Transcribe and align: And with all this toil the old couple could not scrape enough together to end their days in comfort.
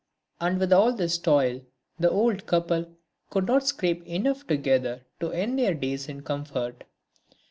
And 0.39 0.57
with 0.59 0.73
all 0.73 0.93
this 0.93 1.19
toil 1.19 1.61
the 1.99 2.09
old 2.09 2.47
couple 2.47 2.95
could 3.29 3.45
not 3.45 3.67
scrape 3.67 4.03
enough 4.07 4.47
together 4.47 5.05
to 5.19 5.29
end 5.31 5.59
their 5.59 5.75
days 5.75 6.09
in 6.09 6.23
comfort. 6.23 6.85